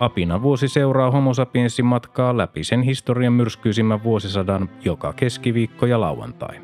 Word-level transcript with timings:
Apina 0.00 0.42
vuosi 0.42 0.68
seuraa 0.68 1.10
homo 1.10 1.34
sapiensin 1.34 1.86
matkaa 1.86 2.36
läpi 2.36 2.64
sen 2.64 2.82
historian 2.82 3.32
myrskyisimmän 3.32 4.04
vuosisadan 4.04 4.68
joka 4.84 5.12
keskiviikko 5.12 5.86
ja 5.86 6.00
lauantai. 6.00 6.60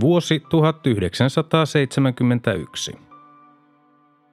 Vuosi 0.00 0.42
1971. 0.48 2.92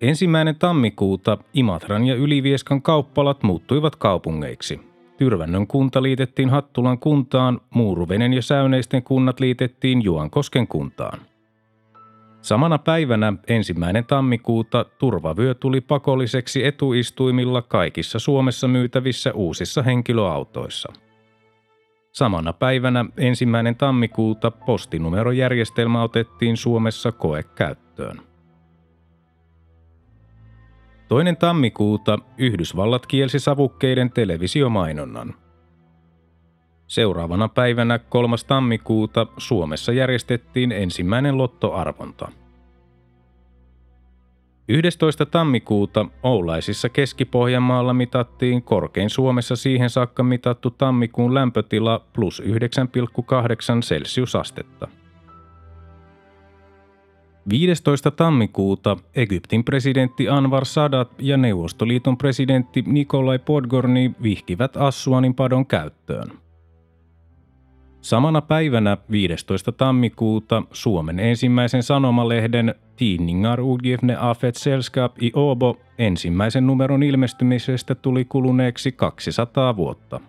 Ensimmäinen 0.01 0.55
tammikuuta 0.55 1.37
Imatran 1.53 2.05
ja 2.05 2.15
Ylivieskan 2.15 2.81
kauppalat 2.81 3.43
muuttuivat 3.43 3.95
kaupungeiksi. 3.95 4.79
Tyrvännön 5.17 5.67
kunta 5.67 6.03
liitettiin 6.03 6.49
Hattulan 6.49 6.99
kuntaan, 6.99 7.61
Muuruvenen 7.69 8.33
ja 8.33 8.41
Säyneisten 8.41 9.03
kunnat 9.03 9.39
liitettiin 9.39 10.03
Juankosken 10.03 10.67
kuntaan. 10.67 11.30
Samana 12.41 12.77
päivänä 12.77 13.33
ensimmäinen 13.47 14.05
tammikuuta 14.05 14.85
turvavyö 14.97 15.53
tuli 15.53 15.81
pakolliseksi 15.81 16.65
etuistuimilla 16.65 17.61
kaikissa 17.61 18.19
Suomessa 18.19 18.67
myytävissä 18.67 19.33
uusissa 19.33 19.81
henkilöautoissa. 19.81 20.93
Samana 22.11 22.53
päivänä 22.53 23.05
ensimmäinen 23.17 23.75
tammikuuta 23.75 24.51
postinumerojärjestelmä 24.51 26.03
otettiin 26.03 26.57
Suomessa 26.57 27.11
koekäyttöön. 27.11 28.21
Toinen 31.07 31.37
tammikuuta 31.37 32.19
Yhdysvallat 32.37 33.07
kielsi 33.07 33.39
savukkeiden 33.39 34.11
televisiomainonnan. 34.11 35.40
Seuraavana 36.91 37.47
päivänä 37.47 37.99
3. 37.99 38.35
tammikuuta 38.47 39.27
Suomessa 39.37 39.91
järjestettiin 39.91 40.71
ensimmäinen 40.71 41.37
lottoarvonta. 41.37 42.31
11. 44.67 45.25
tammikuuta 45.25 46.05
Oulaisissa 46.23 46.89
Keski-Pohjanmaalla 46.89 47.93
mitattiin 47.93 48.63
korkein 48.63 49.09
Suomessa 49.09 49.55
siihen 49.55 49.89
saakka 49.89 50.23
mitattu 50.23 50.69
tammikuun 50.69 51.33
lämpötila 51.33 52.05
plus 52.13 52.41
9,8 52.45 53.81
celsiusastetta. 53.81 54.87
15. 57.49 58.11
tammikuuta 58.11 58.97
Egyptin 59.15 59.63
presidentti 59.63 60.29
Anwar 60.29 60.65
Sadat 60.65 61.11
ja 61.19 61.37
Neuvostoliiton 61.37 62.17
presidentti 62.17 62.83
Nikolai 62.87 63.39
Podgorny 63.39 64.11
vihkivät 64.23 64.77
Assuanin 64.77 65.35
padon 65.35 65.65
käyttöön. 65.65 66.41
Samana 68.01 68.41
päivänä 68.41 68.97
15. 69.11 69.71
tammikuuta 69.71 70.63
Suomen 70.71 71.19
ensimmäisen 71.19 71.83
sanomalehden 71.83 72.75
Tidningar 72.95 73.61
Udjevne 73.61 74.17
Afet 74.19 74.55
Selskap 74.55 75.23
i 75.23 75.31
Åbo 75.35 75.77
ensimmäisen 75.97 76.67
numeron 76.67 77.03
ilmestymisestä 77.03 77.95
tuli 77.95 78.25
kuluneeksi 78.25 78.91
200 78.91 79.75
vuotta. 79.75 80.19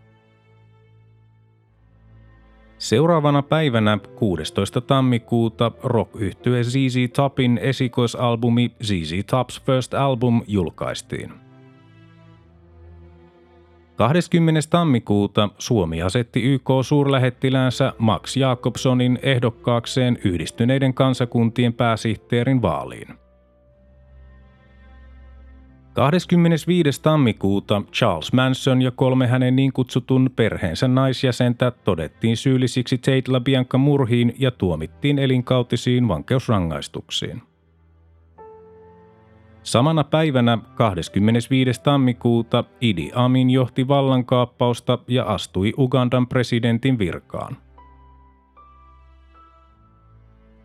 Seuraavana 2.79 3.43
päivänä 3.43 3.99
16. 4.17 4.81
tammikuuta 4.81 5.73
rock-yhtye 5.83 6.63
ZZ 6.63 6.97
Topin 7.17 7.59
esikoisalbumi 7.63 8.71
ZZ 8.85 9.13
Top's 9.13 9.63
First 9.67 9.95
Album 9.95 10.43
julkaistiin. 10.47 11.52
20. 14.03 14.61
tammikuuta 14.71 15.49
Suomi 15.59 16.03
asetti 16.03 16.43
YK-suurlähettiläänsä 16.43 17.93
Max 17.99 18.37
Jakobsonin 18.37 19.19
ehdokkaakseen 19.23 20.19
yhdistyneiden 20.25 20.95
kansakuntien 20.95 21.73
pääsihteerin 21.73 22.63
vaaliin. 22.63 23.09
25. 25.93 27.03
tammikuuta 27.03 27.83
Charles 27.93 28.33
Manson 28.33 28.83
ja 28.83 28.91
kolme 28.91 29.27
hänen 29.27 29.57
niin 29.57 29.73
kutsutun 29.73 30.31
perheensä 30.37 30.89
naisjäsentä 30.89 31.71
todettiin 31.71 32.37
syyllisiksi 32.37 32.99
Tate 32.99 33.23
LaBianca 33.29 33.79
murhiin 33.79 34.35
ja 34.39 34.51
tuomittiin 34.51 35.19
elinkautisiin 35.19 36.09
vankeusrangaistuksiin. 36.09 37.43
Samana 39.63 40.05
päivänä 40.05 40.59
25. 40.75 41.83
tammikuuta 41.83 42.65
Idi 42.81 43.11
Amin 43.15 43.51
johti 43.51 43.89
vallankaappausta 43.89 44.99
ja 45.09 45.25
astui 45.25 45.73
Ugandan 45.79 46.27
presidentin 46.27 46.99
virkaan. 46.99 47.57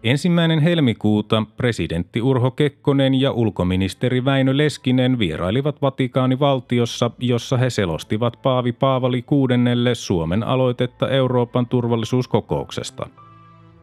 Ensimmäinen 0.03 0.59
helmikuuta 0.59 1.44
presidentti 1.58 2.22
Urho 2.22 2.52
Kekkonen 2.52 3.13
ja 3.13 3.31
ulkoministeri 3.31 4.25
Väinö 4.25 4.58
Leskinen 4.58 5.19
vierailivat 5.19 5.81
Vatikaanivaltiossa, 5.81 7.12
jossa 7.19 7.58
he 7.58 7.69
selostivat 7.69 8.41
Paavi 8.41 8.72
Paavali 8.72 9.22
kuudennelle 9.22 9.96
Suomen 9.96 10.44
aloitetta 10.44 11.09
Euroopan 11.09 11.68
turvallisuuskokouksesta. 11.68 13.09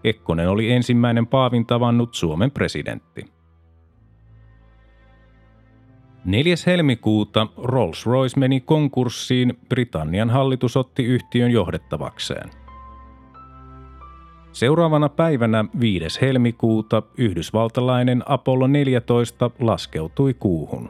Kekkonen 0.03 0.49
oli 0.49 0.73
ensimmäinen 0.73 1.27
Paavin 1.27 1.67
tavannut 1.67 2.15
Suomen 2.15 2.51
presidentti. 2.51 3.35
4. 6.25 6.55
helmikuuta 6.67 7.47
Rolls-Royce 7.57 8.39
meni 8.39 8.61
konkurssiin, 8.61 9.59
Britannian 9.69 10.31
hallitus 10.31 10.77
otti 10.77 11.05
yhtiön 11.05 11.51
johdettavakseen. 11.51 12.51
Seuraavana 14.53 15.09
päivänä 15.09 15.65
5. 15.81 16.21
helmikuuta 16.21 17.03
yhdysvaltalainen 17.19 18.23
Apollo 18.27 18.67
14 18.67 19.51
laskeutui 19.61 20.35
kuuhun. 20.35 20.89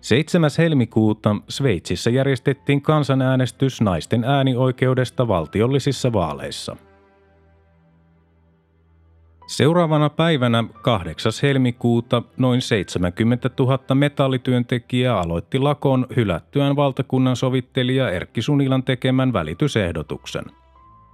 7. 0.00 0.50
helmikuuta 0.58 1.36
Sveitsissä 1.48 2.10
järjestettiin 2.10 2.82
kansanäänestys 2.82 3.80
naisten 3.80 4.24
äänioikeudesta 4.24 5.28
valtiollisissa 5.28 6.12
vaaleissa– 6.12 6.76
Seuraavana 9.48 10.10
päivänä 10.10 10.64
8. 10.82 11.32
helmikuuta 11.42 12.22
noin 12.36 12.60
70 12.60 13.50
000 13.58 13.94
metallityöntekijää 13.94 15.20
aloitti 15.20 15.58
lakon 15.58 16.06
hylättyään 16.16 16.76
valtakunnan 16.76 17.36
sovittelija 17.36 18.10
Erkki 18.10 18.42
Sunilan 18.42 18.82
tekemän 18.82 19.32
välitysehdotuksen. 19.32 20.44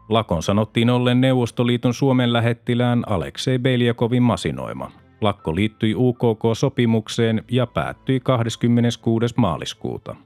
Lakon 0.09 0.43
sanottiin 0.43 0.91
ollen 0.91 1.21
Neuvostoliiton 1.21 1.95
Suomen 1.95 2.33
lähettilään 2.33 3.03
Aleksei 3.07 3.59
Beljakovin 3.59 4.23
masinoima. 4.23 4.91
Lakko 5.21 5.55
liittyi 5.55 5.95
UKK-sopimukseen 5.95 7.45
ja 7.51 7.67
päättyi 7.67 8.21
26. 8.21 9.35
maaliskuuta. 9.37 10.17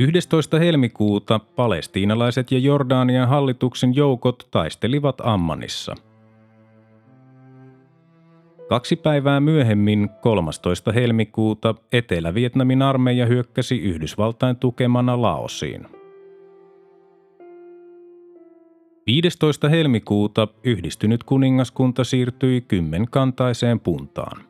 11. 0.00 0.58
helmikuuta 0.58 1.38
palestiinalaiset 1.38 2.52
ja 2.52 2.58
Jordanian 2.58 3.28
hallituksen 3.28 3.94
joukot 3.94 4.48
taistelivat 4.50 5.20
Ammanissa. 5.22 5.94
Kaksi 8.68 8.96
päivää 8.96 9.40
myöhemmin, 9.40 10.08
13. 10.20 10.92
helmikuuta, 10.92 11.74
Etelä-Vietnamin 11.92 12.82
armeija 12.82 13.26
hyökkäsi 13.26 13.78
Yhdysvaltain 13.78 14.56
tukemana 14.56 15.22
Laosiin. 15.22 15.86
15. 19.06 19.68
helmikuuta 19.68 20.48
yhdistynyt 20.64 21.24
kuningaskunta 21.24 22.04
siirtyi 22.04 22.60
kymmenkantaiseen 22.60 23.80
puntaan. 23.80 24.49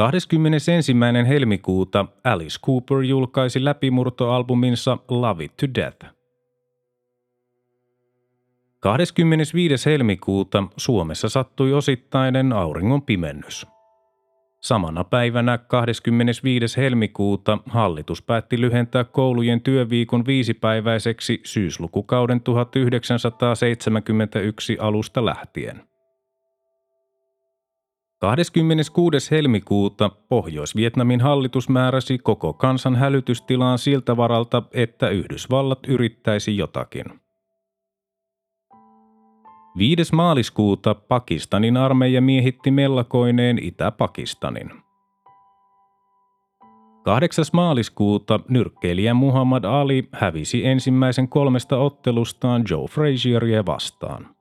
21. 0.00 0.94
helmikuuta 1.28 2.06
Alice 2.24 2.58
Cooper 2.66 3.02
julkaisi 3.02 3.64
läpimurtoalbuminsa 3.64 4.98
Love 5.08 5.44
It 5.44 5.56
to 5.56 5.66
Death. 5.74 6.06
25. 8.80 9.90
helmikuuta 9.90 10.64
Suomessa 10.76 11.28
sattui 11.28 11.72
osittainen 11.72 12.52
auringon 12.52 13.02
pimennys. 13.02 13.66
Samana 14.60 15.04
päivänä 15.04 15.58
25. 15.58 16.76
helmikuuta 16.76 17.58
hallitus 17.66 18.22
päätti 18.22 18.60
lyhentää 18.60 19.04
koulujen 19.04 19.60
työviikon 19.60 20.26
viisipäiväiseksi 20.26 21.40
syyslukukauden 21.44 22.40
1971 22.40 24.76
alusta 24.80 25.24
lähtien. 25.24 25.89
26. 28.20 29.30
helmikuuta 29.30 30.10
Pohjois-Vietnamin 30.28 31.20
hallitus 31.20 31.68
määräsi 31.68 32.18
koko 32.18 32.52
kansan 32.52 32.96
hälytystilaan 32.96 33.78
siltä 33.78 34.16
varalta, 34.16 34.62
että 34.72 35.08
Yhdysvallat 35.08 35.78
yrittäisi 35.88 36.56
jotakin. 36.56 37.04
5. 39.78 40.14
maaliskuuta 40.14 40.94
Pakistanin 40.94 41.76
armeija 41.76 42.20
miehitti 42.20 42.70
mellakoineen 42.70 43.58
Itä-Pakistanin. 43.58 44.70
8. 47.04 47.44
maaliskuuta 47.52 48.40
nyrkkeilijä 48.48 49.14
Muhammad 49.14 49.64
Ali 49.64 50.08
hävisi 50.12 50.66
ensimmäisen 50.66 51.28
kolmesta 51.28 51.78
ottelustaan 51.78 52.64
Joe 52.70 52.86
Frazieria 52.86 53.66
vastaan. 53.66 54.39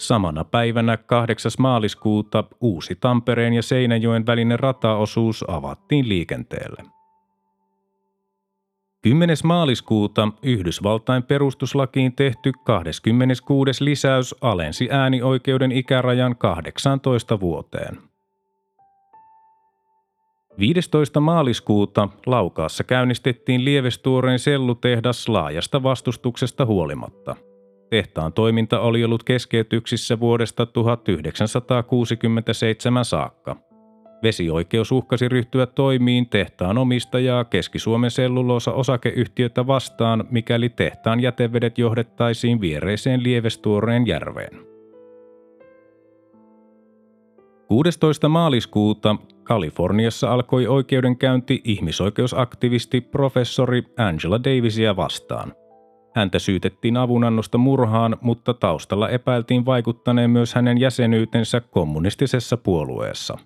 Samana 0.00 0.44
päivänä 0.44 0.96
8. 0.96 1.52
maaliskuuta 1.58 2.44
uusi 2.60 2.94
Tampereen 2.94 3.52
ja 3.52 3.62
Seinäjoen 3.62 4.26
välinen 4.26 4.58
rataosuus 4.58 5.44
avattiin 5.48 6.08
liikenteelle. 6.08 6.84
10. 9.02 9.36
maaliskuuta 9.44 10.28
Yhdysvaltain 10.42 11.22
perustuslakiin 11.22 12.16
tehty 12.16 12.52
26. 12.64 13.84
lisäys 13.84 14.34
alensi 14.40 14.88
äänioikeuden 14.90 15.72
ikärajan 15.72 16.36
18 16.36 17.40
vuoteen. 17.40 17.98
15. 20.58 21.20
maaliskuuta 21.20 22.08
Laukaassa 22.26 22.84
käynnistettiin 22.84 23.64
Lievestuoreen 23.64 24.38
sellutehdas 24.38 25.28
laajasta 25.28 25.82
vastustuksesta 25.82 26.66
huolimatta– 26.66 27.36
Tehtaan 27.90 28.32
toiminta 28.32 28.80
oli 28.80 29.04
ollut 29.04 29.24
keskeytyksissä 29.24 30.20
vuodesta 30.20 30.66
1967 30.66 33.04
saakka. 33.04 33.56
Vesioikeus 34.22 34.92
uhkasi 34.92 35.28
ryhtyä 35.28 35.66
toimiin 35.66 36.28
tehtaan 36.28 36.78
omistajaa 36.78 37.44
Keski-Suomen 37.44 38.10
selluloosa 38.10 38.72
osakeyhtiötä 38.72 39.66
vastaan, 39.66 40.24
mikäli 40.30 40.68
tehtaan 40.68 41.20
jätevedet 41.20 41.78
johdettaisiin 41.78 42.60
viereiseen 42.60 43.22
Lievestuoreen 43.22 44.06
järveen. 44.06 44.60
16. 47.68 48.28
maaliskuuta 48.28 49.16
Kaliforniassa 49.42 50.32
alkoi 50.32 50.66
oikeudenkäynti 50.66 51.60
ihmisoikeusaktivisti 51.64 53.00
professori 53.00 53.82
Angela 53.96 54.44
Davisia 54.44 54.96
vastaan. 54.96 55.52
Häntä 56.14 56.38
syytettiin 56.38 56.96
avunannosta 56.96 57.58
murhaan, 57.58 58.16
mutta 58.20 58.54
taustalla 58.54 59.08
epäiltiin 59.08 59.66
vaikuttaneen 59.66 60.30
myös 60.30 60.54
hänen 60.54 60.78
jäsenyytensä 60.78 61.60
kommunistisessa 61.60 62.56
puolueessa. 62.56 63.38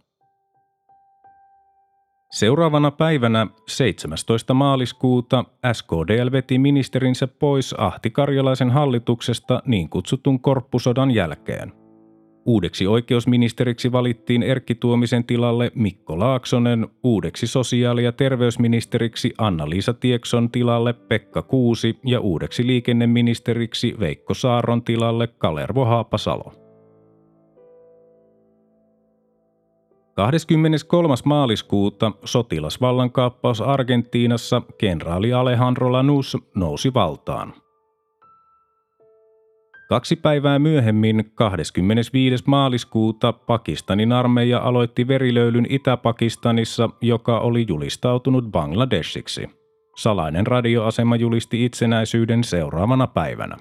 Seuraavana 2.30 2.90
päivänä 2.90 3.46
17. 3.68 4.54
maaliskuuta 4.54 5.44
SKDL 5.72 6.32
veti 6.32 6.58
ministerinsä 6.58 7.26
pois 7.26 7.74
Ahti 7.78 8.10
Karjalaisen 8.10 8.70
hallituksesta 8.70 9.62
niin 9.66 9.88
kutsutun 9.88 10.40
korppusodan 10.40 11.10
jälkeen– 11.10 11.72
Uudeksi 12.46 12.86
oikeusministeriksi 12.86 13.92
valittiin 13.92 14.42
Erkki 14.42 14.74
Tuomisen 14.74 15.24
tilalle 15.24 15.72
Mikko 15.74 16.18
Laaksonen, 16.18 16.88
uudeksi 17.04 17.46
sosiaali- 17.46 18.04
ja 18.04 18.12
terveysministeriksi 18.12 19.34
Anna-Liisa 19.38 19.94
Tiekson 19.94 20.50
tilalle 20.50 20.92
Pekka 20.92 21.42
Kuusi 21.42 21.98
ja 22.04 22.20
uudeksi 22.20 22.66
liikenneministeriksi 22.66 23.94
Veikko 24.00 24.34
Saaron 24.34 24.82
tilalle 24.82 25.26
Kalervo 25.26 25.84
Haapasalo. 25.84 26.52
23. 30.14 31.14
maaliskuuta 31.24 32.12
sotilasvallankaappaus 32.24 33.60
Argentiinassa 33.60 34.62
kenraali 34.78 35.32
Alejandro 35.32 35.92
Lanús 35.92 36.36
nousi 36.54 36.94
valtaan– 36.94 37.54
Kaksi 39.94 40.16
päivää 40.16 40.58
myöhemmin, 40.58 41.32
25. 41.34 42.44
maaliskuuta, 42.46 43.32
Pakistanin 43.32 44.12
armeija 44.12 44.58
aloitti 44.58 45.08
verilöylyn 45.08 45.66
Itä-Pakistanissa, 45.68 46.90
joka 47.00 47.38
oli 47.38 47.64
julistautunut 47.68 48.44
Bangladeshiksi. 48.50 49.50
Salainen 49.96 50.46
radioasema 50.46 51.16
julisti 51.16 51.64
itsenäisyyden 51.64 52.44
seuraavana 52.44 53.06
päivänä. 53.06 53.56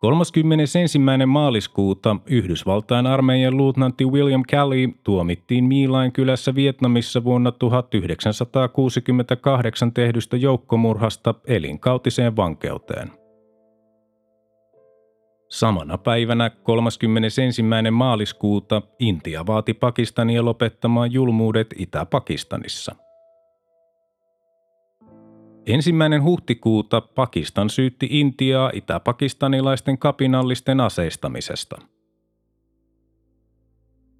31. 0.00 0.98
maaliskuuta 1.26 2.16
Yhdysvaltain 2.26 3.06
armeijan 3.06 3.56
luutnantti 3.56 4.04
William 4.04 4.42
Kelly 4.48 4.88
tuomittiin 5.04 5.64
Miilain 5.64 6.12
kylässä 6.12 6.54
Vietnamissa 6.54 7.24
vuonna 7.24 7.52
1968 7.52 9.92
tehdystä 9.92 10.36
joukkomurhasta 10.36 11.34
elinkautiseen 11.46 12.36
vankeuteen– 12.36 13.10
Samana 15.54 15.98
päivänä 15.98 16.50
31. 16.50 17.62
maaliskuuta 17.90 18.82
Intia 18.98 19.46
vaati 19.46 19.74
Pakistania 19.74 20.44
lopettamaan 20.44 21.12
julmuudet 21.12 21.74
Itä-Pakistanissa. 21.78 22.94
Ensimmäinen 25.66 26.22
huhtikuuta 26.22 27.00
Pakistan 27.00 27.70
syytti 27.70 28.08
Intiaa 28.10 28.70
itä-pakistanilaisten 28.74 29.98
kapinallisten 29.98 30.80
aseistamisesta. 30.80 31.76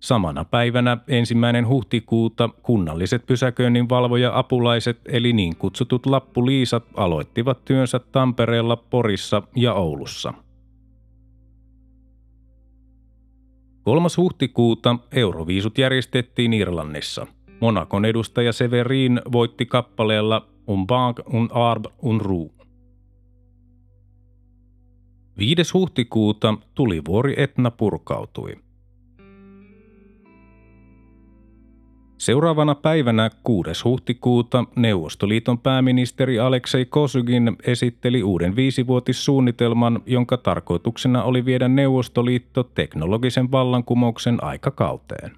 Samana 0.01 0.45
päivänä 0.45 0.99
ensimmäinen 1.09 1.69
huhtikuuta 1.69 2.49
kunnalliset 2.63 3.27
pysäköinnin 3.27 3.89
valvoja 3.89 4.39
apulaiset 4.39 5.01
eli 5.09 5.33
niin 5.33 5.57
kutsutut 5.57 6.07
lappuliisat 6.07 6.85
aloittivat 6.97 7.65
työnsä 7.65 7.99
Tampereella, 7.99 8.77
Porissa 8.77 9.43
ja 9.57 9.75
Oulussa– 9.75 10.35
3. 13.85 14.09
huhtikuuta 14.17 14.97
Euroviisut 15.13 15.79
järjestettiin 15.79 16.53
Irlannissa. 16.53 17.27
Monakon 17.61 18.05
edustaja 18.05 18.53
Severin 18.53 19.21
voitti 19.33 19.67
kappaleella 19.67 20.47
Un 20.67 20.87
bank, 20.87 21.21
un 21.33 21.49
arb, 21.53 21.85
un 22.03 22.21
ruu. 22.21 22.55
5. 25.39 25.63
huhtikuuta 25.75 26.55
tulivuori 26.75 27.35
Etna 27.37 27.71
purkautui. 27.71 28.64
Seuraavana 32.19 32.75
päivänä 32.75 33.31
6. 33.43 33.71
huhtikuuta 33.85 34.65
Neuvostoliiton 34.77 35.59
pääministeri 35.59 36.39
Aleksei 36.39 36.85
Kosygin 36.85 37.57
esitteli 37.67 38.23
uuden 38.23 38.57
viisivuotissuunnitelman, 38.57 40.03
jonka 40.07 40.37
tarkoituksena 40.37 41.23
oli 41.23 41.45
viedä 41.45 41.69
Neuvostoliitto 41.69 42.63
teknologisen 42.63 43.53
vallankumouksen 43.53 44.45
aikakauteen. 44.45 45.31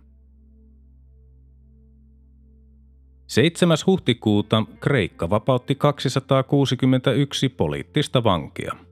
7. 3.27 3.77
huhtikuuta 3.87 4.65
Kreikka 4.81 5.31
vapautti 5.31 5.75
261 5.75 7.49
poliittista 7.49 8.25
vankia– 8.25 8.73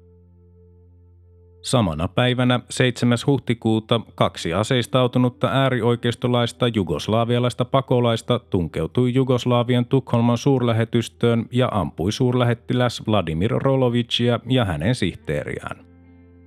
Samana 1.65 2.09
päivänä 2.09 2.61
7. 2.71 3.19
huhtikuuta 3.27 4.01
kaksi 4.15 4.55
aseistautunutta 4.55 5.49
äärioikeistolaista 5.53 6.69
jugoslaavialaista 6.69 7.65
pakolaista 7.65 8.39
tunkeutui 8.39 9.15
Jugoslavian 9.15 9.87
Tukholman 9.87 10.39
suurlähetystöön 10.39 11.47
ja 11.53 11.69
ampui 11.73 12.13
suurlähettiläs 12.13 13.03
Vladimir 13.07 13.51
Rolovicia 13.51 14.41
ja 14.49 14.65
hänen 14.65 14.95
sihteeriään. 14.95 15.85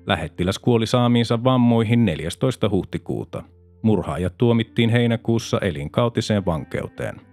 Lähettiläs 0.05 0.59
kuoli 0.59 0.87
saamiinsa 0.87 1.43
vammoihin 1.43 2.05
14. 2.05 2.69
huhtikuuta. 2.69 3.43
Murhaajat 3.81 4.37
tuomittiin 4.37 4.89
heinäkuussa 4.89 5.59
elinkautiseen 5.59 6.45
vankeuteen. 6.45 7.26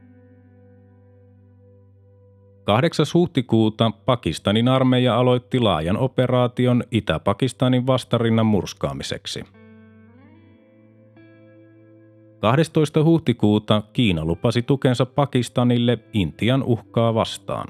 8. 2.65 3.07
huhtikuuta 3.15 3.91
Pakistanin 4.05 4.69
armeija 4.69 5.19
aloitti 5.19 5.61
laajan 5.61 5.97
operaation 5.97 6.85
Itä-Pakistanin 6.91 7.87
vastarinnan 7.87 8.47
murskaamiseksi. 8.47 9.45
12. 12.41 13.05
huhtikuuta 13.05 13.83
Kiina 13.93 14.25
lupasi 14.25 14.63
tukensa 14.63 15.07
Pakistanille 15.07 15.99
Intian 16.13 16.63
uhkaa 16.63 17.15
vastaan. 17.15 17.69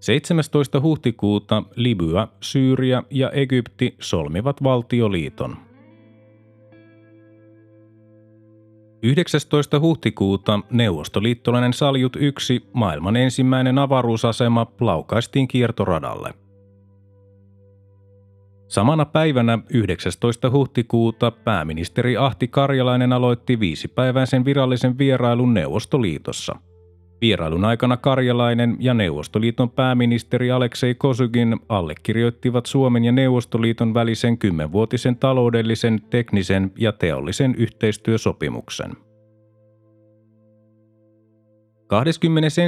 17. 0.00 0.80
huhtikuuta 0.80 1.62
Libya, 1.76 2.28
Syyria 2.40 3.02
ja 3.10 3.30
Egypti 3.30 3.94
solmivat 4.00 4.62
valtioliiton. 4.62 5.56
19. 9.02 9.80
huhtikuuta 9.80 10.60
neuvostoliittolainen 10.70 11.72
Saljut 11.72 12.16
1, 12.16 12.68
maailman 12.72 13.16
ensimmäinen 13.16 13.78
avaruusasema, 13.78 14.66
laukaistiin 14.80 15.48
kiertoradalle. 15.48 16.34
Samana 18.68 19.04
päivänä 19.04 19.58
19. 19.70 20.50
huhtikuuta 20.50 21.30
pääministeri 21.30 22.16
Ahti 22.16 22.48
Karjalainen 22.48 23.12
aloitti 23.12 23.60
viisipäiväisen 23.60 24.44
virallisen 24.44 24.98
vierailun 24.98 25.54
Neuvostoliitossa. 25.54 26.56
Vierailun 27.22 27.64
aikana 27.64 27.96
Karjalainen 27.96 28.76
ja 28.80 28.94
Neuvostoliiton 28.94 29.70
pääministeri 29.70 30.50
Aleksei 30.50 30.94
Kosygin 30.94 31.56
allekirjoittivat 31.68 32.66
Suomen 32.66 33.04
ja 33.04 33.12
Neuvostoliiton 33.12 33.94
välisen 33.94 34.38
kymmenvuotisen 34.38 35.16
taloudellisen, 35.16 36.00
teknisen 36.10 36.72
ja 36.78 36.92
teollisen 36.92 37.54
yhteistyösopimuksen. 37.54 38.92
21. 41.86 42.60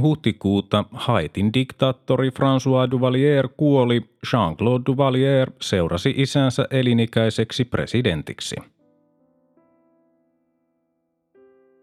huhtikuuta 0.00 0.84
Haitin 0.92 1.54
diktaattori 1.54 2.28
François 2.28 2.90
Duvalier 2.90 3.48
kuoli, 3.56 4.00
Jean-Claude 4.32 4.82
Duvalier 4.86 5.50
seurasi 5.60 6.14
isänsä 6.16 6.66
elinikäiseksi 6.70 7.64
presidentiksi. 7.64 8.56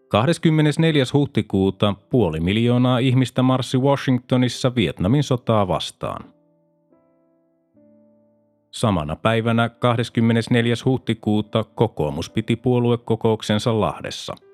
24. 0.08 1.04
huhtikuuta 1.12 1.94
puoli 2.10 2.40
miljoonaa 2.40 2.98
ihmistä 2.98 3.42
marssi 3.42 3.78
Washingtonissa 3.78 4.74
Vietnamin 4.74 5.22
sotaa 5.22 5.68
vastaan. 5.68 6.24
Samana 8.70 9.16
päivänä 9.16 9.68
24. 9.68 10.74
huhtikuuta 10.84 11.64
kokoomus 11.64 12.30
piti 12.30 12.56
puoluekokouksensa 12.56 13.80
Lahdessa– 13.80 14.34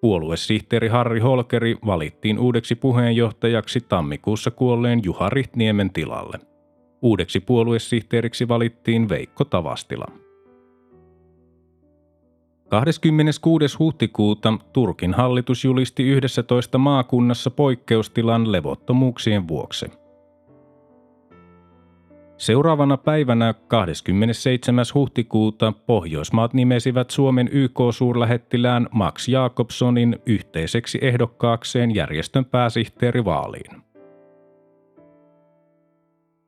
Puoluesihteeri 0.00 0.88
Harri 0.88 1.20
Holkeri 1.20 1.76
valittiin 1.86 2.38
uudeksi 2.38 2.74
puheenjohtajaksi 2.74 3.80
tammikuussa 3.80 4.50
kuolleen 4.50 5.00
Juha 5.04 5.30
Rihtniemen 5.30 5.90
tilalle. 5.90 6.38
Uudeksi 7.02 7.40
puoluesihteeriksi 7.40 8.48
valittiin 8.48 9.08
Veikko 9.08 9.44
Tavastila. 9.44 10.06
26. 12.70 13.76
huhtikuuta 13.78 14.58
Turkin 14.72 15.14
hallitus 15.14 15.64
julisti 15.64 16.08
11 16.08 16.78
maakunnassa 16.78 17.50
poikkeustilan 17.50 18.52
levottomuuksien 18.52 19.48
vuoksi– 19.48 19.86
Seuraavana 22.40 22.96
päivänä 22.96 23.54
27. 23.68 24.84
huhtikuuta 24.94 25.72
Pohjoismaat 25.86 26.54
nimesivät 26.54 27.10
Suomen 27.10 27.48
YK-suurlähettilään 27.52 28.88
Max 28.90 29.28
Jakobsonin 29.28 30.18
yhteiseksi 30.26 30.98
ehdokkaakseen 31.02 31.94
järjestön 31.94 32.44
pääsihteerivaaliin. 32.44 33.82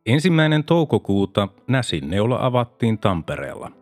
Ensimmäinen 0.07 0.64
toukokuuta 0.64 1.49
Näsinneula 1.69 2.38
avattiin 2.41 2.99
Tampereella. 2.99 3.82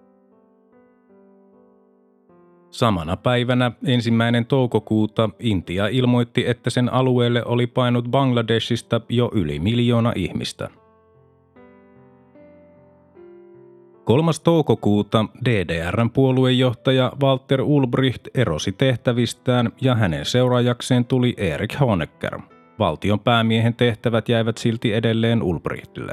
Samana 2.70 3.16
päivänä 3.16 3.72
ensimmäinen 3.86 4.46
toukokuuta 4.46 5.30
Intia 5.38 5.88
ilmoitti, 5.88 6.44
että 6.46 6.70
sen 6.70 6.92
alueelle 6.92 7.44
oli 7.44 7.66
painut 7.66 8.10
Bangladeshista 8.10 9.00
jo 9.08 9.30
yli 9.34 9.58
miljoona 9.58 10.12
ihmistä– 10.16 10.68
3. 14.10 14.32
toukokuuta 14.44 15.24
DDRn 15.44 16.10
puoluejohtaja 16.10 17.12
Walter 17.22 17.62
Ulbricht 17.62 18.28
erosi 18.34 18.72
tehtävistään 18.72 19.72
ja 19.80 19.94
hänen 19.94 20.24
seuraajakseen 20.24 21.04
tuli 21.04 21.34
Erik 21.36 21.80
Honecker. 21.80 22.40
Valtion 22.78 23.20
päämiehen 23.20 23.74
tehtävät 23.74 24.28
jäivät 24.28 24.58
silti 24.58 24.94
edelleen 24.94 25.42
Ulbrichtille. 25.42 26.12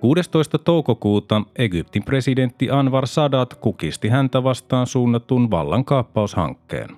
16. 0.00 0.58
toukokuuta 0.58 1.42
Egyptin 1.58 2.02
presidentti 2.02 2.70
Anwar 2.70 3.06
Sadat 3.06 3.54
kukisti 3.54 4.08
häntä 4.08 4.42
vastaan 4.44 4.86
suunnatun 4.86 5.50
vallankaappaushankkeen. 5.50 6.88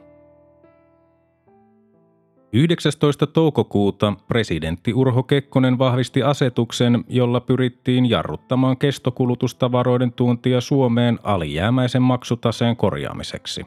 19. 2.53 3.27
toukokuuta 3.27 4.13
presidentti 4.29 4.95
Urho 4.95 5.23
Kekkonen 5.23 5.79
vahvisti 5.79 6.23
asetuksen, 6.23 7.05
jolla 7.09 7.41
pyrittiin 7.41 8.11
jarruttamaan 8.11 8.77
kestokulutustavaroiden 8.77 10.13
tuontia 10.13 10.61
Suomeen 10.61 11.19
alijäämäisen 11.23 12.03
maksutaseen 12.03 12.77
korjaamiseksi. 12.77 13.67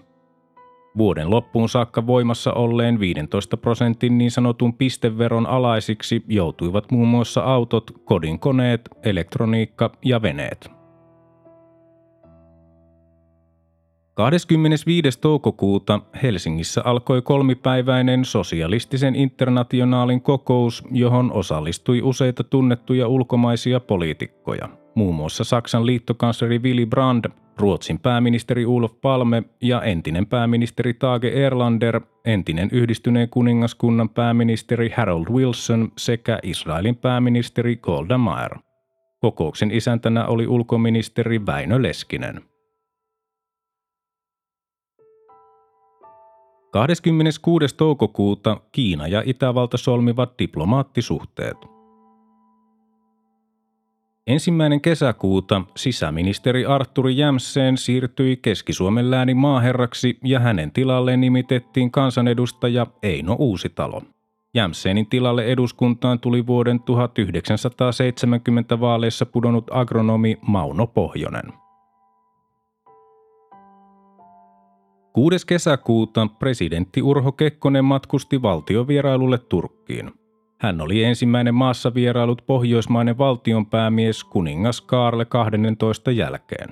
Vuoden 0.98 1.30
loppuun 1.30 1.70
saakka 1.70 2.08
voimassa 2.08 2.54
olleen 2.54 3.00
15 3.00 3.58
prosentin 3.58 4.18
niin 4.18 4.32
sanotun 4.32 4.74
pisteveron 4.74 5.48
alaisiksi 5.48 6.24
joutuivat 6.28 6.92
muun 6.92 7.08
muassa 7.08 7.42
autot, 7.42 7.92
kodinkoneet, 8.06 8.90
elektroniikka 9.04 9.92
ja 10.06 10.22
veneet. 10.22 10.72
25. 14.16 15.20
toukokuuta 15.22 16.00
Helsingissä 16.24 16.82
alkoi 16.86 17.22
kolmipäiväinen 17.22 18.26
sosialistisen 18.26 19.16
internationaalin 19.16 20.22
kokous, 20.22 20.84
johon 20.92 21.32
osallistui 21.32 22.02
useita 22.02 22.44
tunnettuja 22.44 23.08
ulkomaisia 23.08 23.80
poliitikkoja, 23.80 24.70
muun 24.96 25.16
muassa 25.16 25.44
Saksan 25.44 25.86
liittokansleri 25.86 26.60
Willy 26.60 26.86
Brandt, 26.86 27.28
Ruotsin 27.58 28.00
pääministeri 28.00 28.66
Ulf 28.66 29.02
Palme 29.02 29.44
ja 29.62 29.82
entinen 29.82 30.28
pääministeri 30.28 30.94
Tage 30.94 31.46
Erlander, 31.46 32.02
entinen 32.26 32.70
yhdistyneen 32.72 33.30
kuningaskunnan 33.30 34.10
pääministeri 34.10 34.90
Harold 34.98 35.28
Wilson 35.30 35.92
sekä 35.98 36.40
Israelin 36.44 36.96
pääministeri 36.96 37.76
Golda 37.76 38.18
Meir. 38.18 38.52
Kokouksen 39.20 39.72
isäntänä 39.72 40.26
oli 40.26 40.48
ulkoministeri 40.48 41.46
Väinö 41.46 41.82
Leskinen. 41.82 42.55
26. 46.76 47.76
toukokuuta 47.78 48.58
Kiina 48.72 49.08
ja 49.08 49.24
Itävalta 49.26 49.78
solmivat 49.78 50.34
diplomaattisuhteet. 50.40 51.58
Ensimmäinen 54.28 54.82
kesäkuuta 54.82 55.62
sisäministeri 55.76 56.66
Arturi 56.66 57.18
Jämseen 57.18 57.78
siirtyi 57.78 58.38
Keski-Suomen 58.38 59.12
läänin 59.12 59.38
maaherraksi 59.38 60.20
ja 60.24 60.40
hänen 60.40 60.72
tilalleen 60.72 61.22
nimitettiin 61.22 61.92
kansanedustaja 61.92 62.88
Eino 63.04 63.36
Uusitalo. 63.40 64.02
Jämseenin 64.54 65.10
tilalle 65.10 65.46
eduskuntaan 65.46 66.20
tuli 66.20 66.48
vuoden 66.48 66.80
1970 66.80 68.80
vaaleissa 68.80 69.26
pudonnut 69.26 69.68
agronomi 69.72 70.38
Mauno 70.42 70.88
Pohjonen. 70.88 71.65
6. 75.16 75.48
kesäkuuta 75.48 76.28
presidentti 76.40 77.02
Urho 77.02 77.32
Kekkonen 77.32 77.86
matkusti 77.86 78.42
valtiovierailulle 78.42 79.38
Turkkiin. 79.38 80.12
Hän 80.60 80.82
oli 80.82 81.04
ensimmäinen 81.04 81.56
maassa 81.56 81.94
vierailut 81.94 82.44
pohjoismainen 82.48 83.18
valtionpäämies 83.18 84.24
kuningas 84.24 84.82
Kaarle 84.82 85.26
12 85.26 86.12
jälkeen. 86.12 86.70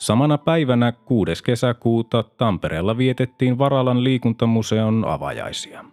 Samana 0.00 0.38
päivänä 0.38 0.92
6. 0.92 1.44
kesäkuuta 1.44 2.22
Tampereella 2.22 2.98
vietettiin 2.98 3.58
Varalan 3.58 4.04
liikuntamuseon 4.04 5.04
avajaisia. 5.08 5.84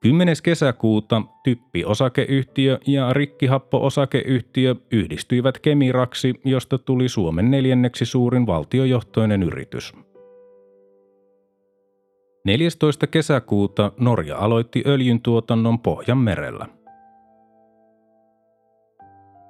10. 0.00 0.36
kesäkuuta 0.42 1.22
Typpi-osakeyhtiö 1.44 2.78
ja 2.86 3.12
Rikkihappo-osakeyhtiö 3.12 4.76
yhdistyivät 4.92 5.58
Kemiraksi, 5.58 6.34
josta 6.44 6.78
tuli 6.78 7.08
Suomen 7.08 7.50
neljänneksi 7.50 8.04
suurin 8.04 8.46
valtiojohtoinen 8.46 9.42
yritys. 9.42 9.94
14. 12.44 13.06
kesäkuuta 13.06 13.92
Norja 13.98 14.38
aloitti 14.38 14.82
öljyntuotannon 14.86 15.78
Pohjanmerellä. 15.78 16.66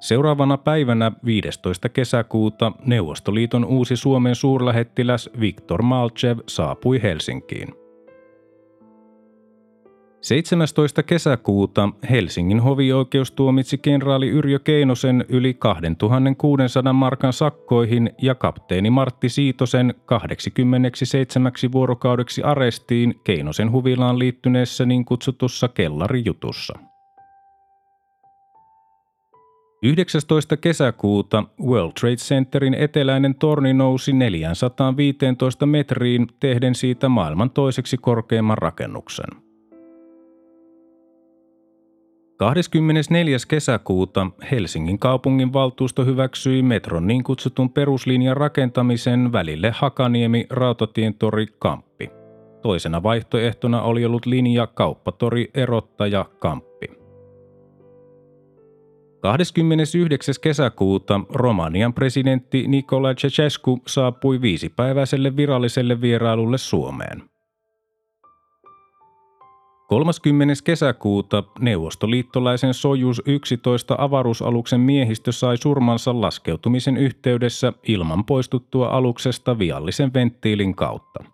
Seuraavana 0.01 0.59
päivänä 0.59 1.13
15. 1.25 1.89
kesäkuuta 1.89 2.73
Neuvostoliiton 2.87 3.65
uusi 3.65 3.97
Suomen 3.97 4.35
suurlähettiläs 4.35 5.31
Viktor 5.41 5.83
Malchev 5.83 6.39
saapui 6.47 7.03
Helsinkiin. 7.03 7.80
17. 10.21 11.03
kesäkuuta 11.03 11.89
Helsingin 12.11 12.61
hovioikeus 12.61 13.33
tuomitsi 13.33 13.79
kenraali 13.79 14.29
Yrjö 14.29 14.59
Keinosen 14.59 15.25
yli 15.29 15.55
2600 15.55 16.93
markan 16.93 17.33
sakkoihin 17.33 18.11
ja 18.23 18.35
kapteeni 18.35 18.91
Martti 18.91 19.29
Siitosen 19.29 19.95
87 20.07 21.53
vuorokaudeksi 21.73 22.43
arestiin 22.43 23.15
Keinosen 23.25 23.73
huvilaan 23.73 24.19
liittyneessä 24.19 24.87
niin 24.87 25.05
kutsutussa 25.05 25.69
kellarijutussa. 25.69 26.79
19. 29.83 30.57
kesäkuuta 30.57 31.45
World 31.63 31.93
Trade 32.01 32.17
Centerin 32.17 32.75
eteläinen 32.75 33.35
torni 33.35 33.75
nousi 33.75 34.13
415 34.13 35.67
metriin 35.67 36.27
tehden 36.41 36.75
siitä 36.75 37.09
maailman 37.09 37.51
toiseksi 37.51 37.97
korkeimman 37.97 38.59
rakennuksen– 38.59 39.27
24. 42.41 43.37
kesäkuuta 43.49 44.27
Helsingin 44.51 44.99
kaupungin 44.99 45.53
valtuusto 45.53 46.05
hyväksyi 46.05 46.63
metron 46.63 47.07
niin 47.07 47.25
kutsutun 47.25 47.71
peruslinjan 47.73 48.37
rakentamisen 48.37 49.33
välille 49.33 49.73
Hakaniemi 49.75 50.47
Rautatientori 50.51 51.47
Kamppi. 51.59 52.11
Toisena 52.63 53.03
vaihtoehtona 53.03 53.83
oli 53.83 54.05
ollut 54.05 54.27
linja 54.27 54.67
Kauppatori 54.67 55.51
Erottaja 55.55 56.25
Kamppi. 56.39 56.87
29. 59.21 60.35
kesäkuuta 60.41 61.21
Romanian 61.29 61.95
presidentti 61.95 62.69
Nicolae 62.69 63.15
Ceausescu 63.15 63.79
saapui 63.87 64.41
viisipäiväiselle 64.41 65.37
viralliselle 65.37 66.01
vierailulle 66.01 66.59
Suomeen. 66.59 67.23
30. 69.91 70.55
kesäkuuta 70.65 71.45
neuvostoliittolaisen 71.61 72.75
Sojus 72.75 73.23
11 73.27 73.95
avaruusaluksen 73.99 74.81
miehistö 74.81 75.33
sai 75.33 75.57
surmansa 75.57 76.21
laskeutumisen 76.21 76.97
yhteydessä 76.97 77.73
ilman 77.89 78.25
poistuttua 78.25 78.89
aluksesta 78.89 79.59
viallisen 79.59 80.15
venttiilin 80.15 80.75
kautta. 80.75 81.25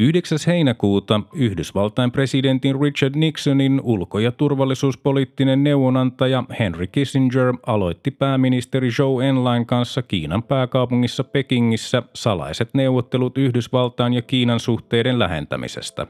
9. 0.00 0.38
heinäkuuta 0.46 1.20
Yhdysvaltain 1.34 2.12
presidentin 2.12 2.80
Richard 2.80 3.14
Nixonin 3.16 3.80
ulko- 3.84 4.18
ja 4.18 4.32
turvallisuuspoliittinen 4.32 5.64
neuvonantaja 5.64 6.44
Henry 6.58 6.86
Kissinger 6.86 7.54
aloitti 7.66 8.10
pääministeri 8.10 8.88
Joe 8.98 9.28
Enlain 9.28 9.66
kanssa 9.66 10.02
Kiinan 10.02 10.42
pääkaupungissa 10.42 11.24
Pekingissä 11.24 12.02
salaiset 12.14 12.68
neuvottelut 12.74 13.38
Yhdysvaltain 13.38 14.12
ja 14.12 14.22
Kiinan 14.22 14.60
suhteiden 14.60 15.18
lähentämisestä. 15.18 16.06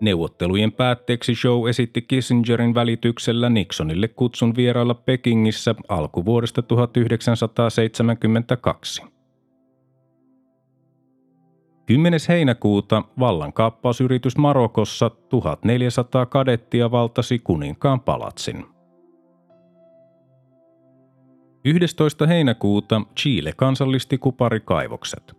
Neuvottelujen 0.00 0.72
päätteeksi 0.72 1.32
Joe 1.44 1.70
esitti 1.70 2.02
Kissingerin 2.02 2.74
välityksellä 2.74 3.50
Nixonille 3.50 4.08
kutsun 4.08 4.56
vierailla 4.56 4.94
Pekingissä 4.94 5.74
alkuvuodesta 5.88 6.62
1972. 6.62 9.17
10. 11.88 12.20
heinäkuuta 12.28 13.02
vallankaappausyritys 13.18 14.36
Marokossa 14.36 15.10
1400 15.10 16.26
kadettia 16.26 16.90
valtasi 16.90 17.38
kuninkaan 17.38 18.00
palatsin. 18.00 18.66
11. 21.64 22.26
heinäkuuta 22.26 23.02
Chile 23.16 23.52
kansallisti 23.56 24.18
kuparikaivokset. 24.18 25.36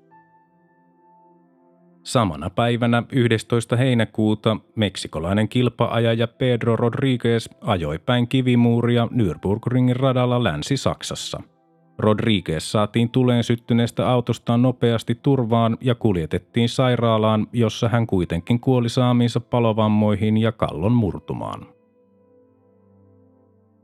Samana 2.04 2.50
päivänä 2.50 3.04
11. 3.12 3.76
heinäkuuta 3.76 4.58
meksikolainen 4.76 5.50
kilpaajaja 5.50 6.28
Pedro 6.28 6.76
Rodriguez 6.76 7.50
ajoi 7.62 8.00
päin 8.00 8.28
kivimuuria 8.28 9.08
Nürburgringin 9.12 9.96
radalla 9.96 10.44
Länsi-Saksassa– 10.44 11.44
Rodriguez 12.00 12.64
saatiin 12.64 13.10
tuleen 13.10 13.44
syttyneestä 13.44 14.10
autostaan 14.10 14.62
nopeasti 14.62 15.16
turvaan 15.16 15.78
ja 15.82 15.96
kuljetettiin 15.96 16.70
sairaalaan, 16.70 17.48
jossa 17.54 17.90
hän 17.90 18.08
kuitenkin 18.08 18.60
kuoli 18.60 18.90
saamiinsa 18.90 19.40
palovammoihin 19.40 20.38
ja 20.38 20.52
kallon 20.52 20.92
murtumaan. 20.92 21.66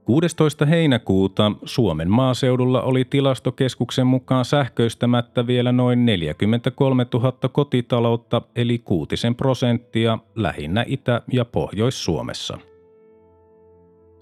16. 0.05 0.65
heinäkuuta 0.65 1.51
Suomen 1.65 2.11
maaseudulla 2.11 2.81
oli 2.81 3.05
tilastokeskuksen 3.05 4.07
mukaan 4.07 4.45
sähköistämättä 4.45 5.47
vielä 5.47 5.71
noin 5.71 6.05
43 6.05 7.05
000 7.13 7.31
kotitaloutta 7.51 8.41
eli 8.55 8.79
kuutisen 8.79 9.35
prosenttia 9.35 10.19
lähinnä 10.35 10.85
Itä- 10.87 11.21
ja 11.31 11.45
Pohjois-Suomessa– 11.45 12.57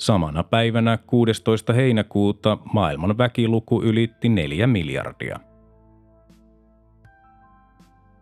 Samana 0.04 0.44
päivänä 0.44 0.98
16. 1.08 1.74
heinäkuuta 1.74 2.58
maailman 2.74 3.18
väkiluku 3.18 3.82
ylitti 3.84 4.30
4 4.30 4.68
miljardia. 4.68 5.40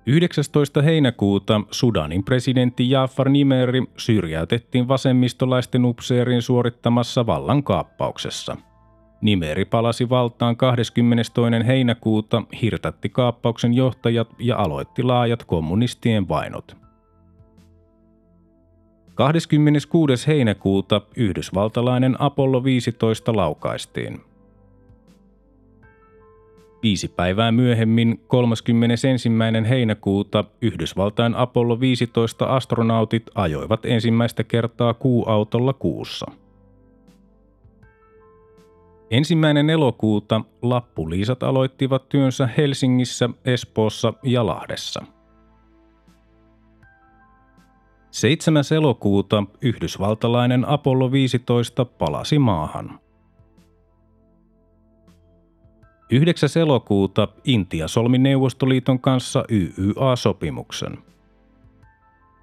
19. 0.05 0.81
heinäkuuta 0.81 1.61
Sudanin 1.71 2.23
presidentti 2.23 2.89
Jafar 2.89 3.29
Nimeri 3.29 3.83
syrjäytettiin 3.97 4.87
vasemmistolaisten 4.87 5.85
upseerin 5.85 6.41
suorittamassa 6.41 7.25
vallankaappauksessa. 7.25 8.57
Nimeri 9.21 9.65
palasi 9.65 10.09
valtaan 10.09 10.57
22. 10.57 11.33
heinäkuuta, 11.67 12.43
hirtätti 12.61 13.09
kaappauksen 13.09 13.73
johtajat 13.73 14.29
ja 14.39 14.57
aloitti 14.57 15.03
laajat 15.03 15.43
kommunistien 15.43 16.27
vainot– 16.29 16.75
26. 19.21 20.27
heinäkuuta 20.27 21.01
yhdysvaltalainen 21.15 22.15
Apollo 22.19 22.63
15 22.63 23.35
laukaistiin. 23.35 24.21
Viisi 26.83 27.07
päivää 27.07 27.51
myöhemmin, 27.51 28.21
31. 28.27 29.07
heinäkuuta, 29.69 30.43
Yhdysvaltain 30.61 31.35
Apollo 31.35 31.79
15 31.79 32.45
astronautit 32.45 33.23
ajoivat 33.35 33.85
ensimmäistä 33.85 34.43
kertaa 34.43 34.93
kuuautolla 34.93 35.73
kuussa. 35.73 36.25
Ensimmäinen 39.11 39.69
elokuuta 39.69 40.41
lappuliisat 40.61 41.43
aloittivat 41.43 42.09
työnsä 42.09 42.49
Helsingissä, 42.57 43.29
Espoossa 43.45 44.13
ja 44.23 44.45
Lahdessa– 44.45 45.05
7. 48.11 48.63
elokuuta 48.77 49.43
yhdysvaltalainen 49.61 50.69
Apollo 50.69 51.11
15 51.11 51.85
palasi 51.85 52.39
maahan. 52.39 52.99
9. 56.11 56.49
elokuuta 56.61 57.27
Intia 57.43 57.87
solmi 57.87 58.17
Neuvostoliiton 58.17 58.99
kanssa 58.99 59.43
YYA-sopimuksen. 59.51 60.97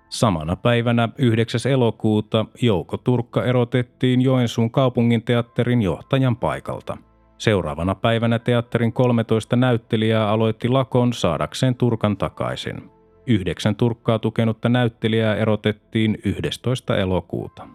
Samana 0.08 0.56
päivänä 0.56 1.08
9. 1.18 1.72
elokuuta 1.72 2.46
Jouko 2.62 2.96
Turkka 2.96 3.44
erotettiin 3.44 4.22
Joensuun 4.22 4.70
kaupunginteatterin 4.70 5.82
johtajan 5.82 6.36
paikalta. 6.36 6.96
Seuraavana 7.38 7.94
päivänä 7.94 8.38
teatterin 8.38 8.92
13 8.92 9.56
näyttelijää 9.56 10.28
aloitti 10.28 10.68
lakon 10.68 11.12
saadakseen 11.12 11.74
Turkan 11.74 12.16
takaisin. 12.16 12.97
Yhdeksän 13.28 13.76
Turkkaa 13.76 14.18
tukenutta 14.18 14.68
näyttelijää 14.68 15.36
erotettiin 15.36 16.18
11. 16.24 16.96
elokuuta. 16.96 17.68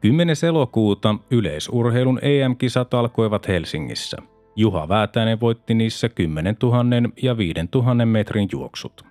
10. 0.00 0.36
elokuuta 0.48 1.14
yleisurheilun 1.30 2.18
EM-kisat 2.22 2.94
alkoivat 2.94 3.48
Helsingissä. 3.48 4.16
Juha 4.56 4.88
Väätäinen 4.88 5.40
voitti 5.40 5.74
niissä 5.74 6.08
10 6.08 6.56
000 6.62 6.84
ja 7.22 7.36
5 7.36 7.54
000 7.74 8.06
metrin 8.06 8.48
juoksut. 8.52 9.04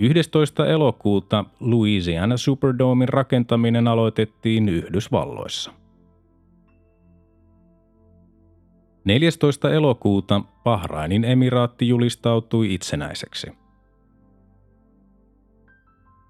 11. 0.00 0.66
elokuuta 0.66 1.44
Louisiana 1.60 2.36
Superdomein 2.36 3.08
rakentaminen 3.08 3.88
aloitettiin 3.88 4.68
Yhdysvalloissa– 4.68 5.72
14. 9.06 9.70
elokuuta 9.72 10.42
Bahrainin 10.66 11.24
emiraatti 11.24 11.88
julistautui 11.88 12.74
itsenäiseksi. 12.74 13.52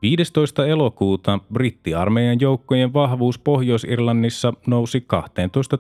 15. 0.03 0.66
elokuuta 0.66 1.38
brittiarmeijan 1.53 2.40
joukkojen 2.40 2.92
vahvuus 2.92 3.38
Pohjois-Irlannissa 3.38 4.53
nousi 4.66 5.01
12 5.01 5.79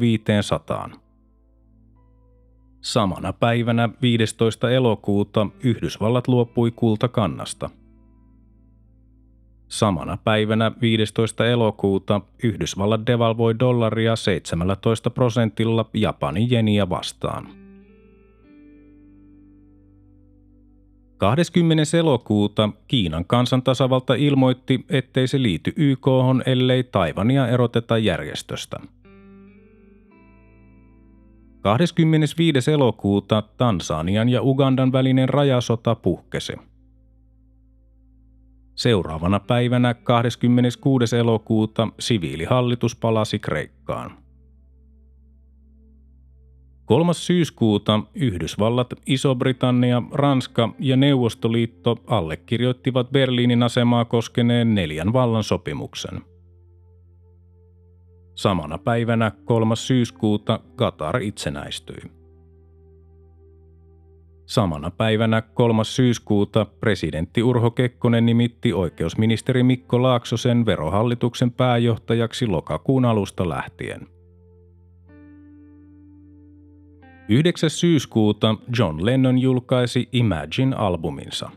500. 0.00 0.90
Samana 2.80 3.32
päivänä 3.32 3.88
15. 4.02 4.70
elokuuta 4.70 5.46
Yhdysvallat 5.64 6.28
luopui 6.28 6.70
kultakannasta– 6.70 7.70
Samana 9.68 10.18
päivänä 10.24 10.72
15. 10.80 11.46
elokuuta 11.46 12.20
Yhdysvallat 12.42 13.06
devalvoi 13.06 13.58
dollaria 13.58 14.16
17 14.16 15.10
prosentilla 15.10 15.90
Japanin 15.94 16.50
jeniä 16.50 16.88
vastaan. 16.88 17.63
20. 21.16 21.98
elokuuta 21.98 22.70
Kiinan 22.88 23.24
kansantasavalta 23.24 24.14
ilmoitti, 24.14 24.84
ettei 24.88 25.28
se 25.28 25.42
liity 25.42 25.72
YK, 25.76 26.06
ellei 26.46 26.84
Taivania 26.84 27.48
eroteta 27.48 27.98
järjestöstä. 27.98 28.80
25. 31.60 32.70
elokuuta 32.70 33.42
Tansanian 33.56 34.28
ja 34.28 34.42
Ugandan 34.42 34.92
välinen 34.92 35.28
rajasota 35.28 35.94
puhkesi. 35.94 36.52
Seuraavana 38.74 39.40
päivänä 39.40 39.94
26. 39.94 41.16
elokuuta 41.16 41.88
siviilihallitus 41.98 42.96
palasi 42.96 43.38
Kreikkaan. 43.38 44.23
3. 46.84 47.14
syyskuuta 47.14 48.00
Yhdysvallat, 48.14 48.94
Iso-Britannia, 49.06 50.02
Ranska 50.12 50.68
ja 50.78 50.96
Neuvostoliitto 50.96 51.96
allekirjoittivat 52.06 53.10
Berliinin 53.10 53.62
asemaa 53.62 54.04
koskeneen 54.04 54.74
neljän 54.74 55.12
vallan 55.12 55.44
sopimuksen. 55.44 56.22
Samana 58.34 58.78
päivänä 58.78 59.32
3. 59.44 59.76
syyskuuta 59.76 60.60
Qatar 60.76 61.22
itsenäistyi. 61.22 62.02
Samana 64.46 64.90
päivänä 64.90 65.42
3. 65.42 65.84
syyskuuta 65.84 66.64
presidentti 66.64 67.42
Urho 67.42 67.70
Kekkonen 67.70 68.26
nimitti 68.26 68.72
oikeusministeri 68.72 69.62
Mikko 69.62 70.02
Laaksosen 70.02 70.66
verohallituksen 70.66 71.50
pääjohtajaksi 71.50 72.46
lokakuun 72.46 73.04
alusta 73.04 73.48
lähtien– 73.48 74.08
9. 77.28 77.70
syyskuuta 77.70 78.56
John 78.78 79.04
Lennon 79.04 79.38
julkaisi 79.38 80.08
Imagine-albuminsa. 80.12 81.50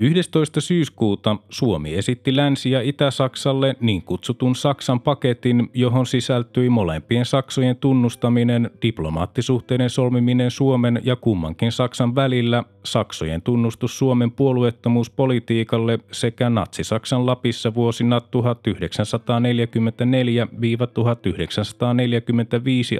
11. 0.00 0.60
syyskuuta 0.60 1.36
Suomi 1.50 1.94
esitti 1.94 2.36
Länsi- 2.36 2.70
ja 2.70 2.80
Itä-Saksalle 2.80 3.76
niin 3.80 4.02
kutsutun 4.02 4.56
Saksan 4.56 5.00
paketin, 5.00 5.70
johon 5.74 6.06
sisältyi 6.06 6.70
molempien 6.70 7.24
Saksojen 7.24 7.76
tunnustaminen, 7.76 8.70
diplomaattisuhteiden 8.82 9.90
solmiminen 9.90 10.50
Suomen 10.50 11.00
ja 11.04 11.16
kummankin 11.16 11.72
Saksan 11.72 12.14
välillä, 12.14 12.64
Saksojen 12.84 13.42
tunnustus 13.42 13.98
Suomen 13.98 14.30
puolueettomuuspolitiikalle 14.30 15.98
sekä 16.12 16.50
Natsi-Saksan 16.50 17.26
Lapissa 17.26 17.74
vuosina 17.74 18.18
1944-1945 18.18 18.22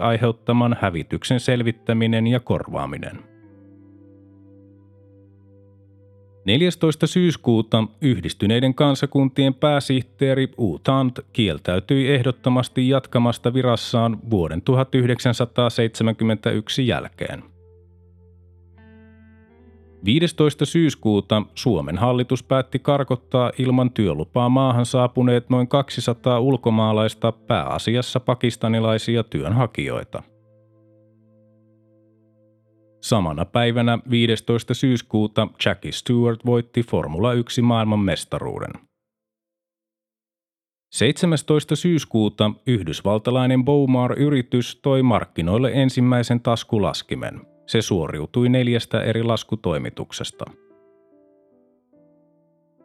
aiheuttaman 0.01 0.77
hävityksen 0.81 1.41
selvittäminen 1.41 2.27
ja 2.27 2.41
korvaaminen. 2.41 3.36
14. 6.47 7.07
syyskuuta 7.07 7.85
yhdistyneiden 8.01 8.75
kansakuntien 8.75 9.55
pääsihteeri 9.55 10.49
U 10.59 10.79
Thant 10.79 11.19
kieltäytyi 11.33 12.15
ehdottomasti 12.15 12.89
jatkamasta 12.89 13.55
virassaan 13.55 14.19
vuoden 14.31 14.63
1971 14.63 16.87
jälkeen. 16.87 17.43
15. 20.05 20.65
syyskuuta 20.65 21.43
Suomen 21.55 21.99
hallitus 21.99 22.43
päätti 22.43 22.79
karkottaa 22.79 23.53
ilman 23.59 23.91
työlupaa 23.91 24.49
maahan 24.49 24.87
saapuneet 24.87 25.51
noin 25.51 25.69
200 25.69 26.41
ulkomaalaista 26.41 27.33
pääasiassa 27.33 28.21
pakistanilaisia 28.21 29.25
työnhakijoita– 29.25 30.23
Samana 33.07 33.45
päivänä 33.45 33.99
15. 34.11 34.75
syyskuuta 34.75 35.49
Jackie 35.65 35.93
Stewart 35.93 36.47
voitti 36.47 36.83
Formula 36.83 37.33
1 37.33 37.63
maailman 37.63 37.99
mestaruuden. 37.99 38.71
17. 40.93 41.77
syyskuuta 41.77 42.51
yhdysvaltalainen 42.67 43.65
Bowmar-yritys 43.65 44.81
toi 44.83 45.03
markkinoille 45.03 45.71
ensimmäisen 45.75 46.41
taskulaskimen. 46.41 47.41
Se 47.67 47.83
suoriutui 47.83 48.49
neljästä 48.49 49.03
eri 49.03 49.23
laskutoimituksesta. 49.23 50.45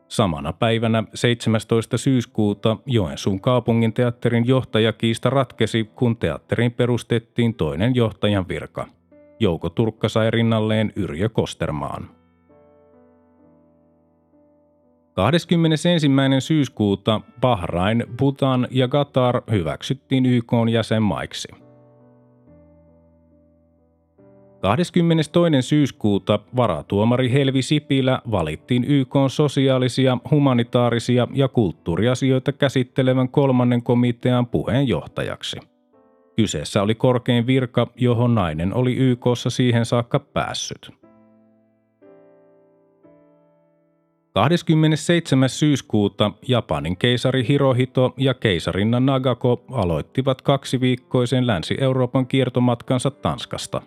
Samana 0.07 0.53
päivänä 0.53 1.03
17. 1.13 1.97
syyskuuta 1.97 2.77
Joensuun 2.85 3.41
kaupungin 3.41 3.93
teatterin 3.93 4.47
johtajakiista 4.47 5.29
ratkesi, 5.29 5.83
kun 5.83 6.17
teatteriin 6.17 6.71
perustettiin 6.71 7.53
toinen 7.53 7.95
johtajan 7.95 8.47
virka– 8.47 8.87
Jouko 9.41 9.69
Turkka 9.69 10.09
sai 10.09 10.31
rinnalleen 10.31 10.93
Yrjö 10.95 11.29
Kostermaan. 11.29 12.09
21. 15.13 15.89
syyskuuta 16.39 17.21
Bahrain, 17.41 18.03
Bhutan 18.17 18.67
ja 18.71 18.87
Qatar 18.87 19.41
hyväksyttiin 19.51 20.25
YK 20.25 20.51
jäsenmaiksi. 20.71 21.47
22. 24.61 25.61
syyskuuta 25.61 26.39
varatuomari 26.55 27.31
Helvi 27.31 27.61
Sipilä 27.61 28.21
valittiin 28.31 28.83
YK 28.83 29.15
sosiaalisia, 29.27 30.17
humanitaarisia 30.31 31.27
ja 31.33 31.47
kulttuuriasioita 31.47 32.51
käsittelevän 32.51 33.29
kolmannen 33.29 33.83
komitean 33.83 34.47
puheenjohtajaksi. 34.47 35.70
Kyseessä 36.41 36.81
oli 36.81 36.95
korkein 36.95 37.47
virka, 37.47 37.87
johon 37.95 38.35
nainen 38.35 38.73
oli 38.73 38.95
YKssa 38.95 39.49
siihen 39.49 39.85
saakka 39.85 40.19
päässyt. 40.19 40.91
27. 44.33 45.49
syyskuuta 45.49 46.31
Japanin 46.47 46.97
keisari 46.97 47.47
Hirohito 47.47 48.13
ja 48.17 48.33
keisarinna 48.33 48.99
Nagako 48.99 49.63
aloittivat 49.71 50.41
kaksiviikkoisen 50.41 51.47
Länsi-Euroopan 51.47 52.27
kiertomatkansa 52.27 53.11
Tanskasta. 53.11 53.81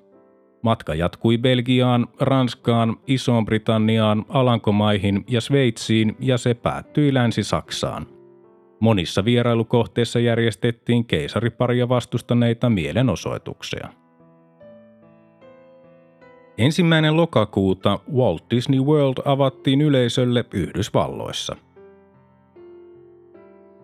Matka 0.63 0.95
jatkui 0.95 1.39
Belgiaan, 1.39 2.07
Ranskaan, 2.21 2.97
Isoon 3.07 3.45
Britanniaan, 3.45 4.25
Alankomaihin 4.29 5.25
ja 5.29 5.41
Sveitsiin 5.41 6.17
ja 6.21 6.39
se 6.39 6.55
päättyi 6.55 7.15
Länsi-Saksaan. 7.15 8.07
Monissa 8.85 9.25
vierailukohteissa 9.25 10.19
järjestettiin 10.21 11.05
keisariparia 11.05 11.89
vastustaneita 11.89 12.71
mielenosoituksia. 12.71 13.89
Ensimmäinen 16.59 17.17
lokakuuta 17.17 17.99
Walt 18.15 18.45
Disney 18.51 18.81
World 18.81 19.23
avattiin 19.25 19.81
yleisölle 19.81 20.45
Yhdysvalloissa. 20.55 21.57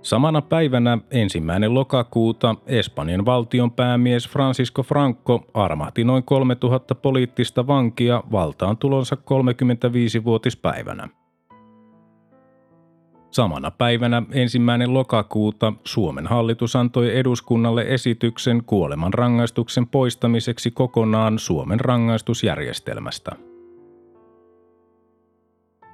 Samana 0.03 0.43
päivänä 0.43 0.99
ensimmäinen 1.11 1.75
lokakuuta 1.75 2.55
Espanjan 2.67 3.25
valtion 3.25 3.73
päämies 3.73 4.29
Francisco 4.29 4.83
Franco 4.83 5.45
armahti 5.55 6.05
noin 6.05 6.25
3000 6.25 6.95
poliittista 6.95 7.67
vankia 7.67 8.23
valtaan 8.33 8.77
tulonsa 8.77 9.17
35-vuotispäivänä– 9.17 11.09
Samana 13.31 13.71
päivänä 13.71 14.23
ensimmäinen 14.33 14.95
lokakuuta 14.95 15.73
Suomen 15.85 16.27
hallitus 16.27 16.77
antoi 16.77 17.16
eduskunnalle 17.16 17.85
esityksen 17.88 18.62
kuoleman 18.66 19.14
rangaistuksen 19.14 19.87
poistamiseksi 19.87 20.71
kokonaan 20.71 21.38
Suomen 21.38 21.81
rangaistusjärjestelmästä. 21.81 23.31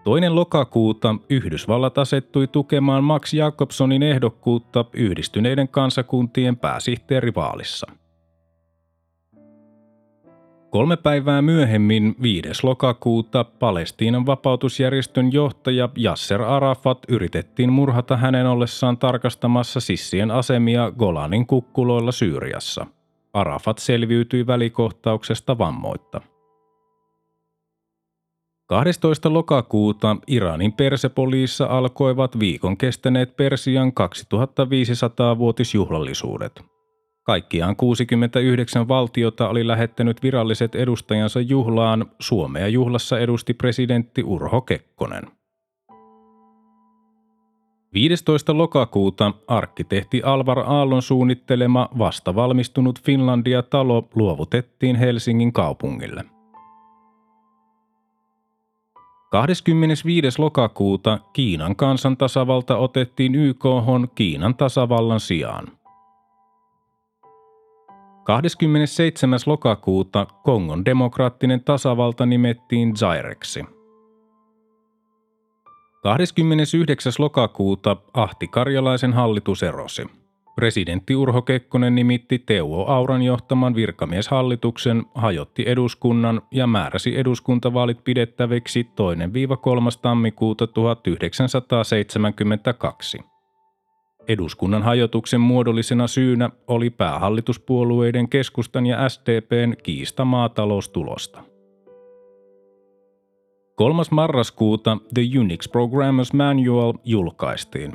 Toinen 0.04 0.34
lokakuuta 0.34 1.14
Yhdysvallat 1.30 1.98
asettui 1.98 2.46
tukemaan 2.46 3.04
Max 3.04 3.34
Jacobsonin 3.34 4.02
ehdokkuutta 4.02 4.84
yhdistyneiden 4.92 5.68
kansakuntien 5.68 6.56
pääsihteerivaalissa– 6.56 7.86
Kolme 10.70 10.96
päivää 10.96 11.42
myöhemmin, 11.42 12.16
5. 12.22 12.48
lokakuuta, 12.62 13.44
Palestiinan 13.44 14.26
vapautusjärjestön 14.26 15.32
johtaja 15.32 15.88
Yasser 16.04 16.42
Arafat 16.42 16.98
yritettiin 17.08 17.72
murhata 17.72 18.16
hänen 18.16 18.46
ollessaan 18.46 18.98
tarkastamassa 18.98 19.80
sissien 19.80 20.30
asemia 20.30 20.92
Golanin 20.98 21.46
kukkuloilla 21.46 22.12
Syyriassa. 22.12 22.86
Arafat 23.32 23.78
selviytyi 23.78 24.46
välikohtauksesta 24.46 25.58
vammoitta. 25.58 26.20
12. 28.66 29.32
lokakuuta 29.32 30.16
Iranin 30.26 30.72
Persepoliissa 30.72 31.66
alkoivat 31.66 32.38
viikon 32.38 32.76
kestäneet 32.76 33.36
Persian 33.36 33.92
2500-vuotisjuhlallisuudet– 33.92 36.62
Kaikkiaan 37.26 37.76
69 37.76 38.88
valtiota 38.88 39.48
oli 39.48 39.66
lähettänyt 39.66 40.22
viralliset 40.22 40.74
edustajansa 40.74 41.40
juhlaan. 41.40 42.06
Suomea 42.20 42.68
juhlassa 42.68 43.18
edusti 43.18 43.54
presidentti 43.54 44.22
Urho 44.22 44.60
Kekkonen. 44.60 45.24
15. 47.94 48.58
lokakuuta 48.58 49.32
arkkitehti 49.48 50.22
Alvar 50.22 50.58
Aallon 50.58 51.02
suunnittelema 51.02 51.88
vasta 51.98 52.34
valmistunut 52.34 53.02
Finlandia-talo 53.02 54.08
luovutettiin 54.14 54.96
Helsingin 54.96 55.52
kaupungille. 55.52 56.24
25. 59.30 60.42
lokakuuta 60.42 61.18
Kiinan 61.32 61.76
kansantasavalta 61.76 62.76
otettiin 62.76 63.34
YK 63.34 63.64
Kiinan 64.14 64.54
tasavallan 64.54 65.20
sijaan. 65.20 65.75
27. 68.26 69.38
lokakuuta 69.46 70.26
Kongon 70.42 70.84
demokraattinen 70.84 71.64
tasavalta 71.64 72.26
nimettiin 72.26 72.96
Zaireksi. 72.96 73.64
29. 76.02 77.12
lokakuuta 77.18 77.96
Ahti 78.14 78.48
Karjalaisen 78.48 79.12
hallitus 79.12 79.62
erosi. 79.62 80.06
Presidentti 80.54 81.16
Urho 81.16 81.42
Kekkonen 81.42 81.94
nimitti 81.94 82.38
Teuvo 82.38 82.86
Auran 82.86 83.22
johtaman 83.22 83.74
virkamieshallituksen, 83.74 85.02
hajotti 85.14 85.64
eduskunnan 85.66 86.42
ja 86.50 86.66
määräsi 86.66 87.18
eduskuntavaalit 87.18 88.04
pidettäviksi 88.04 88.82
2-3. 88.82 88.86
tammikuuta 90.02 90.66
1972. 90.66 93.35
Eduskunnan 94.28 94.82
hajotuksen 94.82 95.40
muodollisena 95.40 96.06
syynä 96.06 96.50
oli 96.66 96.90
päähallituspuolueiden 96.90 98.28
keskustan 98.28 98.86
ja 98.86 99.08
SDPn 99.08 99.74
kiista 99.82 100.24
maataloustulosta. 100.24 101.42
3. 103.74 104.02
marraskuuta 104.10 104.98
The 105.14 105.22
Unix 105.40 105.70
Programmers 105.72 106.32
Manual 106.32 106.92
julkaistiin. 107.04 107.92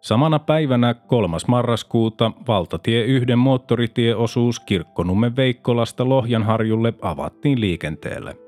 Samana 0.00 0.38
päivänä 0.38 0.94
3. 0.94 1.36
marraskuuta 1.48 2.32
valtatie 2.48 3.04
1 3.04 3.36
moottoritieosuus 3.36 4.60
Kirkkonummen 4.60 5.36
Veikkolasta 5.36 6.08
Lohjanharjulle 6.08 6.94
avattiin 7.02 7.60
liikenteelle– 7.60 8.36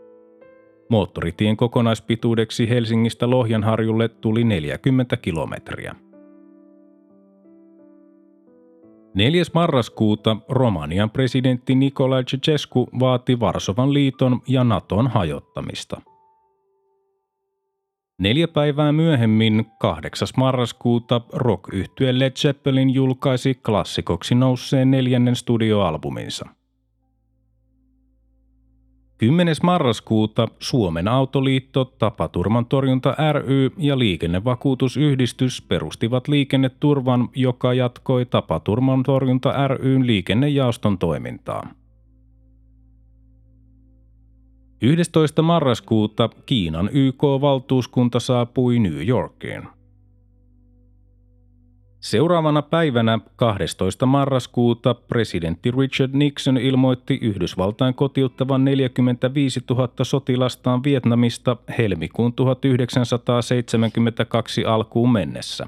Moottoritien 0.88 1.56
kokonaispituudeksi 1.56 2.68
Helsingistä 2.68 3.30
Lohjanharjulle 3.30 4.08
tuli 4.08 4.44
40 4.44 5.16
kilometriä. 5.16 5.94
4. 9.14 9.42
marraskuuta 9.54 10.36
Romanian 10.48 11.10
presidentti 11.10 11.74
Nicolae 11.74 12.22
Ceausescu 12.22 12.88
vaati 13.00 13.40
Varsovan 13.40 13.94
liiton 13.94 14.40
ja 14.48 14.64
Naton 14.64 15.06
hajottamista. 15.06 16.00
Neljä 18.18 18.48
päivää 18.48 18.92
myöhemmin, 18.92 19.66
8. 19.80 20.28
marraskuuta, 20.36 21.20
rock 21.32 21.68
Led 22.12 22.32
Zeppelin 22.32 22.94
julkaisi 22.94 23.54
klassikoksi 23.54 24.34
nousseen 24.34 24.90
neljännen 24.90 25.36
studioalbuminsa– 25.36 26.46
10. 29.18 29.54
marraskuuta 29.62 30.48
Suomen 30.58 31.08
Autoliitto, 31.08 31.84
Tapaturman 31.84 32.66
torjunta 32.66 33.16
ry 33.32 33.70
ja 33.76 33.98
Liikennevakuutusyhdistys 33.98 35.62
perustivat 35.62 36.28
liikenneturvan, 36.28 37.28
joka 37.34 37.74
jatkoi 37.74 38.26
Tapaturman 38.26 39.02
torjunta 39.02 39.68
ryn 39.68 40.06
liikennejaoston 40.06 40.98
toimintaa. 40.98 41.70
11. 44.82 45.42
marraskuuta 45.42 46.30
Kiinan 46.46 46.90
YK-valtuuskunta 46.92 48.20
saapui 48.20 48.78
New 48.78 49.08
Yorkiin– 49.08 49.62
Seuraavana 52.00 52.62
päivänä 52.62 53.18
12. 53.36 54.06
marraskuuta 54.06 54.94
presidentti 54.94 55.70
Richard 55.70 56.10
Nixon 56.12 56.58
ilmoitti 56.58 57.18
Yhdysvaltain 57.22 57.94
kotiuttavan 57.94 58.64
45 58.64 59.60
000 59.70 59.88
sotilastaan 60.02 60.84
Vietnamista 60.84 61.56
helmikuun 61.78 62.32
1972 62.32 64.64
alkuun 64.64 65.12
mennessä. 65.12 65.66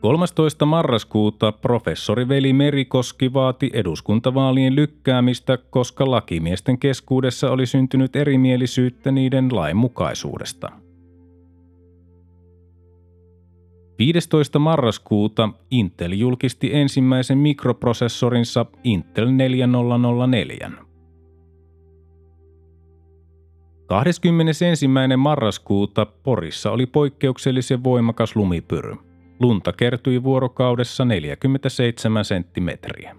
13. 0.00 0.66
marraskuuta 0.66 1.52
professori 1.52 2.28
Veli 2.28 2.52
Merikoski 2.52 3.32
vaati 3.32 3.70
eduskuntavaalien 3.72 4.76
lykkäämistä, 4.76 5.58
koska 5.70 6.10
lakimiesten 6.10 6.78
keskuudessa 6.78 7.50
oli 7.50 7.66
syntynyt 7.66 8.16
erimielisyyttä 8.16 9.10
niiden 9.10 9.56
lainmukaisuudesta. 9.56 10.79
15. 14.00 14.58
marraskuuta 14.58 15.48
Intel 15.70 16.12
julkisti 16.12 16.74
ensimmäisen 16.74 17.38
mikroprosessorinsa 17.38 18.66
Intel 18.84 19.30
4004. 19.30 20.70
21. 23.86 24.88
marraskuuta 25.16 26.06
Porissa 26.06 26.70
oli 26.70 26.86
poikkeuksellisen 26.86 27.84
voimakas 27.84 28.36
lumipyry. 28.36 28.96
Lunta 29.40 29.72
kertyi 29.72 30.22
vuorokaudessa 30.22 31.04
47 31.04 32.24
senttimetriä. 32.24 33.16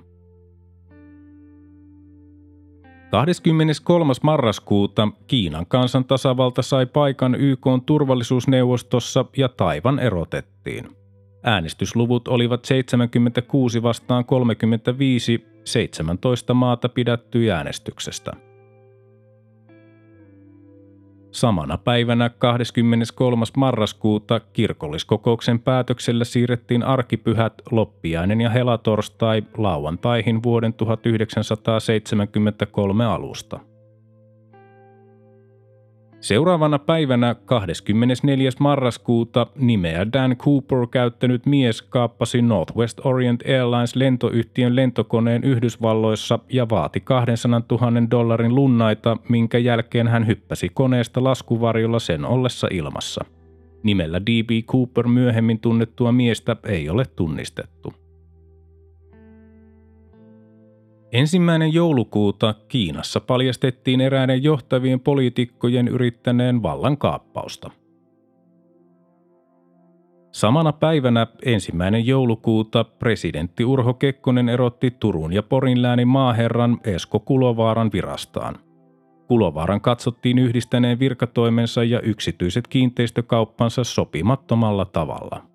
23. 3.12 4.13
marraskuuta 4.24 5.08
Kiinan 5.28 5.65
kansantasavalta 5.65 6.62
sai 6.62 6.86
paikan 6.86 7.36
YK 7.36 7.67
turvallisuusneuvostossa 7.86 9.26
ja 9.38 9.50
Taivan 9.50 10.00
erotettiin. 10.00 10.97
Äänestysluvut 11.43 12.28
olivat 12.28 12.65
76 12.65 13.84
vastaan 13.84 14.26
35, 14.26 15.45
17 15.65 16.54
maata 16.54 16.89
pidättyi 16.89 17.52
äänestyksestä. 17.52 18.32
Samana 21.32 21.78
päivänä 21.78 22.30
23. 22.30 23.46
marraskuuta 23.58 24.39
kirkolliskokouksen 24.39 25.60
päätöksellä 25.60 26.24
siirrettiin 26.24 26.84
arkipyhät 26.84 27.54
loppiainen 27.72 28.41
ja 28.41 28.50
helatorstai 28.50 29.44
lauantaihin 29.58 30.44
vuoden 30.44 30.74
1973 30.74 33.06
alusta– 33.06 33.60
Seuraavana 36.22 36.80
päivänä 36.80 37.36
24. 37.46 38.50
marraskuuta 38.60 39.48
nimeä 39.56 40.12
Dan 40.14 40.38
Cooper 40.38 40.88
käyttänyt 40.92 41.46
mies 41.46 41.82
kaappasi 41.82 42.42
Northwest 42.42 43.06
Orient 43.06 43.44
Airlines 43.48 43.96
lentoyhtiön 43.96 44.76
lentokoneen 44.76 45.44
Yhdysvalloissa 45.44 46.40
ja 46.50 46.70
vaati 46.70 47.00
200 47.00 47.62
000 47.72 48.12
dollarin 48.12 48.56
lunnaita, 48.56 49.18
minkä 49.30 49.58
jälkeen 49.58 50.08
hän 50.08 50.28
hyppäsi 50.28 50.70
koneesta 50.70 51.24
laskuvarjolla 51.24 52.00
sen 52.00 52.26
ollessa 52.26 52.68
ilmassa. 52.72 53.26
Nimellä 53.84 54.22
D.B. 54.22 54.50
Cooper 54.66 55.08
myöhemmin 55.08 55.60
tunnettua 55.60 56.12
miestä 56.12 56.56
ei 56.64 56.90
ole 56.90 57.06
tunnistettu. 57.16 58.01
Ensimmäinen 61.12 61.74
joulukuuta 61.74 62.56
Kiinassa 62.67 63.19
paljastettiin 63.19 64.02
eräiden 64.02 64.43
johtavien 64.43 65.00
poliitikkojen 65.00 65.88
yrittäneen 65.88 66.63
vallankaappausta. 66.63 67.71
Samana 70.32 70.74
päivänä 70.74 71.28
ensimmäinen 71.45 72.08
joulukuuta 72.08 72.84
presidentti 72.84 73.65
Urho 73.65 73.93
Kekkonen 73.93 74.50
erotti 74.50 74.91
Turun 74.91 75.34
ja 75.34 75.43
Porin 75.43 75.82
läänin 75.82 76.08
maaherran 76.08 76.78
Esko 76.84 77.19
Kulovaaran 77.19 77.89
virastaan. 77.93 78.56
Kulovaaran 79.28 79.82
katsottiin 79.82 80.39
yhdistäneen 80.39 81.00
virkatoimensa 81.00 81.84
ja 81.84 82.02
yksityiset 82.02 82.67
kiinteistökauppansa 82.67 83.84
sopimattomalla 83.84 84.86
tavalla– 84.86 85.43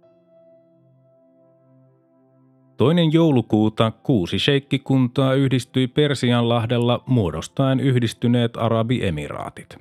Toinen 2.76 3.12
joulukuuta 3.12 3.90
kuusi 3.90 4.38
sheikkikuntaa 4.38 5.34
yhdistyi 5.34 5.86
Persianlahdella 5.86 7.02
muodostaen 7.06 7.80
yhdistyneet 7.80 8.56
Arabiemiraatit. 8.56 9.78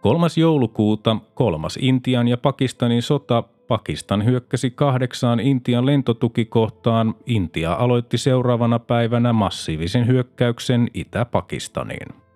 Kolmas 0.00 0.38
joulukuuta 0.38 1.16
kolmas 1.34 1.78
Intian 1.82 2.28
ja 2.28 2.36
Pakistanin 2.36 3.02
sota 3.02 3.42
Pakistan 3.68 4.24
hyökkäsi 4.24 4.70
kahdeksaan 4.70 5.40
Intian 5.40 5.86
lentotukikohtaan. 5.86 7.14
Intia 7.26 7.72
aloitti 7.72 8.18
seuraavana 8.18 8.78
päivänä 8.78 9.32
massiivisen 9.32 10.06
hyökkäyksen 10.06 10.88
Itä-Pakistaniin. 10.94 12.27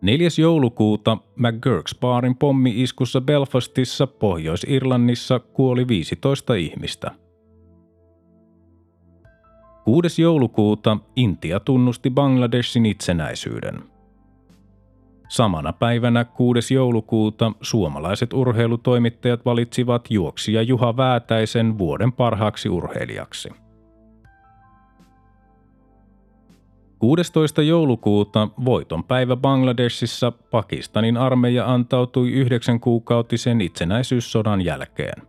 4. 0.00 0.28
joulukuuta 0.38 1.18
McGurk's 1.36 1.98
Barin 2.00 2.36
pommi-iskussa 2.36 3.20
Belfastissa 3.20 4.06
Pohjois-Irlannissa 4.06 5.38
kuoli 5.38 5.88
15 5.88 6.54
ihmistä. 6.54 7.10
6. 9.84 10.22
joulukuuta 10.22 10.96
Intia 11.16 11.60
tunnusti 11.60 12.10
Bangladeshin 12.10 12.86
itsenäisyyden. 12.86 13.82
Samana 15.28 15.72
päivänä 15.72 16.24
6. 16.24 16.74
joulukuuta 16.74 17.52
suomalaiset 17.60 18.32
urheilutoimittajat 18.32 19.44
valitsivat 19.44 20.10
juoksija 20.10 20.62
Juha 20.62 20.96
Väätäisen 20.96 21.78
vuoden 21.78 22.12
parhaaksi 22.12 22.68
urheilijaksi. 22.68 23.48
16. 26.98 27.62
joulukuuta 27.62 28.48
voiton 28.64 29.04
päivä 29.04 29.36
Bangladesissa 29.36 30.32
Pakistanin 30.32 31.16
armeija 31.16 31.72
antautui 31.72 32.30
yhdeksän 32.32 32.80
kuukautisen 32.80 33.60
itsenäisyyssodan 33.60 34.60
jälkeen. 34.60 35.22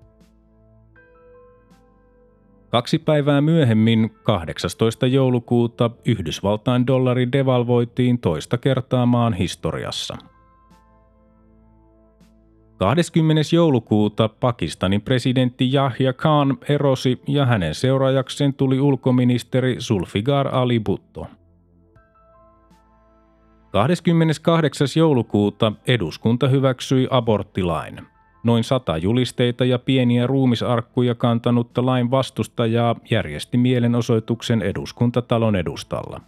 Kaksi 2.69 2.99
päivää 2.99 3.41
myöhemmin, 3.41 4.11
18. 4.23 5.07
joulukuuta, 5.07 5.91
Yhdysvaltain 6.05 6.87
dollari 6.87 7.31
devalvoitiin 7.31 8.19
toista 8.19 8.57
kertaa 8.57 9.05
maan 9.05 9.33
historiassa. 9.33 10.17
20. 12.77 13.41
joulukuuta 13.55 14.29
Pakistanin 14.29 15.01
presidentti 15.01 15.73
Yahya 15.73 16.13
Khan 16.13 16.57
erosi 16.69 17.21
ja 17.27 17.45
hänen 17.45 17.75
seuraajakseen 17.75 18.53
tuli 18.53 18.79
ulkoministeri 18.79 19.75
Zulfigar 19.79 20.55
Ali 20.55 20.79
Bhutto. 20.79 21.27
28. 23.71 24.87
joulukuuta 24.95 25.71
eduskunta 25.87 26.47
hyväksyi 26.47 27.07
aborttilain– 27.11 28.01
Noin 28.43 28.63
sata 28.63 28.97
julisteita 28.97 29.65
ja 29.65 29.79
pieniä 29.79 30.27
ruumisarkkuja 30.27 31.15
kantanutta 31.15 31.85
lain 31.85 32.11
vastustajaa 32.11 32.95
järjesti 33.11 33.57
mielenosoituksen 33.57 34.61
eduskuntatalon 34.61 35.55
edustalla. 35.55 36.21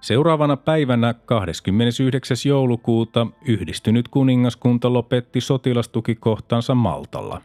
Seuraavana 0.00 0.56
päivänä 0.56 1.14
29. 1.14 2.36
joulukuuta 2.44 3.26
yhdistynyt 3.44 4.08
kuningaskunta 4.08 4.92
lopetti 4.92 5.40
sotilastukikohtansa 5.40 6.74
Maltalla. 6.74 7.42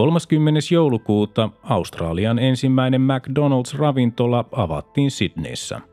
30. 0.00 0.60
joulukuuta 0.70 1.48
Australian 1.62 2.38
ensimmäinen 2.38 3.00
McDonald's-ravintola 3.00 4.44
avattiin 4.52 5.10
Sydneyssä– 5.10 5.80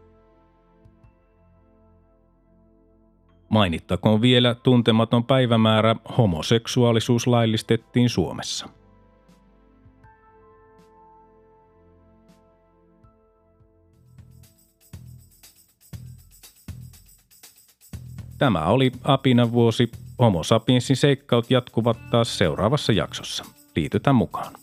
Mainittakoon 3.49 4.21
vielä 4.21 4.55
tuntematon 4.55 5.23
päivämäärä 5.23 5.95
homoseksuaalisuus 6.17 7.27
laillistettiin 7.27 8.09
Suomessa. 8.09 8.69
Tämä 18.37 18.65
oli 18.65 18.91
Apina 19.03 19.51
vuosi. 19.51 19.91
Homo 20.19 20.43
sapiensin 20.43 20.95
seikkaut 20.95 21.51
jatkuvat 21.51 21.97
taas 22.11 22.37
seuraavassa 22.37 22.93
jaksossa. 22.93 23.56
Liitytään 23.77 24.15
mukaan. 24.15 24.53